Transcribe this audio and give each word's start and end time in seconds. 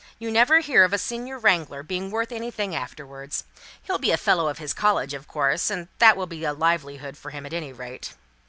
You 0.17 0.31
never 0.31 0.61
hear 0.61 0.83
of 0.83 0.93
a 0.93 0.97
senior 0.97 1.37
wrangler 1.37 1.83
being 1.83 2.09
worth 2.09 2.31
anything 2.31 2.73
afterwards. 2.73 3.43
He'll 3.83 3.99
be 3.99 4.09
a 4.09 4.17
Fellow 4.17 4.47
of 4.47 4.57
his 4.57 4.73
college, 4.73 5.13
of 5.13 5.27
course 5.27 5.71
that 5.99 6.17
will 6.17 6.25
be 6.25 6.43
a 6.43 6.53
livelihood 6.53 7.15
for 7.17 7.29
him 7.29 7.45
at 7.45 7.53
any 7.53 7.71
rate." 7.71 8.15